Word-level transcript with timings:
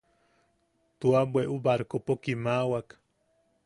Tua 0.99 1.21
bweʼu 1.31 1.55
barkopo 1.65 2.13
kimawak. 2.23 2.87